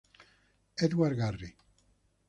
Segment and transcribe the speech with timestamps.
[0.79, 1.55] Edward Garry.